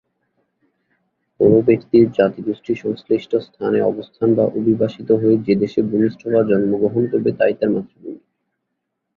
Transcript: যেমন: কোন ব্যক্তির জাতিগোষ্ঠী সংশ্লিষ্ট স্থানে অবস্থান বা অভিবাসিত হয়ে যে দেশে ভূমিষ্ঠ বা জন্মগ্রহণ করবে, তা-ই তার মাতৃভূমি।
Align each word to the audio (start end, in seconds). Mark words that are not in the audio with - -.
যেমন: 1.39 1.51
কোন 1.51 1.65
ব্যক্তির 1.67 2.05
জাতিগোষ্ঠী 2.11 2.73
সংশ্লিষ্ট 2.75 3.31
স্থানে 3.47 3.79
অবস্থান 3.81 4.29
বা 4.35 4.45
অভিবাসিত 4.59 5.09
হয়ে 5.11 5.35
যে 5.37 5.53
দেশে 5.55 5.81
ভূমিষ্ঠ 5.81 6.21
বা 6.27 6.41
জন্মগ্রহণ 6.49 7.03
করবে, 7.07 7.29
তা-ই 7.31 7.55
তার 7.59 7.69
মাতৃভূমি। 7.69 8.21